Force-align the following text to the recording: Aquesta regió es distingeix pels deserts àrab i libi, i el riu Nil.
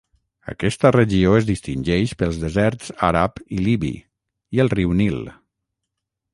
Aquesta 0.51 0.91
regió 0.95 1.33
es 1.39 1.47
distingeix 1.49 2.15
pels 2.23 2.41
deserts 2.45 2.89
àrab 3.11 3.39
i 3.59 3.69
libi, 3.69 3.95
i 4.57 4.65
el 4.67 4.75
riu 4.79 4.99
Nil. 5.03 5.25